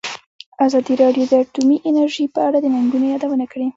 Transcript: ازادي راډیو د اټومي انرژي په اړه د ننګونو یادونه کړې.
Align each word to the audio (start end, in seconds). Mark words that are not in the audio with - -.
ازادي 0.65 0.93
راډیو 1.03 1.25
د 1.31 1.33
اټومي 1.43 1.77
انرژي 1.89 2.25
په 2.35 2.39
اړه 2.47 2.57
د 2.61 2.65
ننګونو 2.73 3.05
یادونه 3.13 3.45
کړې. 3.51 3.67